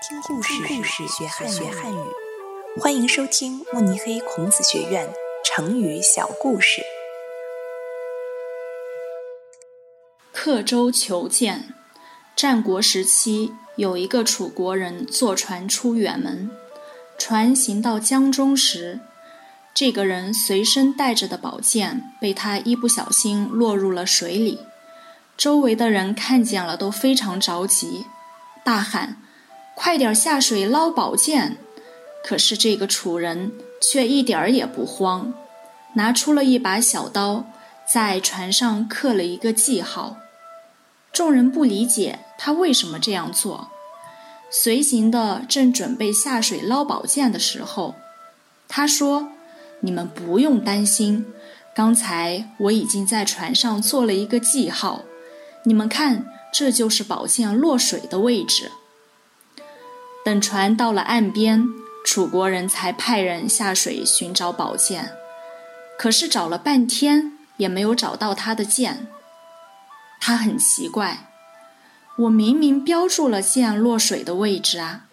[0.00, 1.98] 听故事，故事学汉学汉语。
[2.80, 5.12] 欢迎收听慕尼黑孔子学院
[5.44, 6.82] 成语小故事。
[10.32, 11.74] 刻舟求剑。
[12.36, 16.48] 战国时期，有一个楚国人坐船出远门，
[17.18, 19.00] 船行到江中时，
[19.74, 24.60] 这个人随身带着的宝剑被他一不小心落入了水里。
[25.36, 28.06] 周围的人看见了，都非常着急，
[28.64, 29.22] 大喊。
[29.80, 31.56] 快点下水捞宝剑！
[32.24, 35.32] 可是这个楚人却一点儿也不慌，
[35.94, 37.44] 拿出了一把小刀，
[37.86, 40.16] 在船上刻了一个记号。
[41.12, 43.68] 众人不理解他为什么这样做。
[44.50, 47.94] 随行的正准备下水捞宝剑的时候，
[48.66, 49.28] 他说
[49.78, 51.24] ：“你们不用担心，
[51.72, 55.04] 刚才我已经在船上做了一个记号，
[55.62, 58.72] 你们看，这就是宝剑落水的位置。”
[60.28, 61.66] 等船到了岸边，
[62.04, 65.12] 楚国人才派人下水寻找宝剑，
[65.98, 69.06] 可是找了半天也没有找到他的剑。
[70.20, 71.30] 他很奇怪，
[72.18, 75.06] 我明明标注了剑落水的位置啊，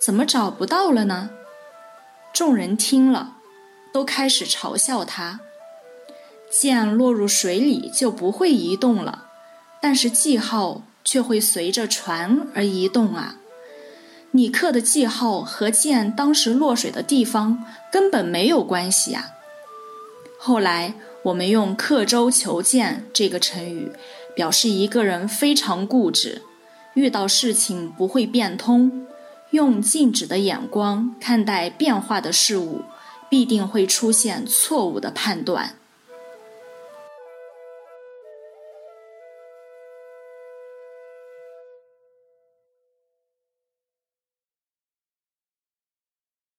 [0.00, 1.28] 怎么找不到了呢？
[2.32, 3.34] 众人听了，
[3.92, 5.40] 都开始嘲笑他：
[6.50, 9.26] 剑落入水里就不会移动了，
[9.82, 13.36] 但是记号却会随着船而移动啊！
[14.34, 19.26] 你刻的记号和剑当时落水的地方根本没有关系啊！
[20.38, 20.94] 后来
[21.24, 23.92] 我们用“刻舟求剑”这个成语，
[24.34, 26.40] 表示一个人非常固执，
[26.94, 29.06] 遇到事情不会变通，
[29.50, 32.80] 用静止的眼光看待变化的事物，
[33.28, 35.76] 必定会出现错误的判断。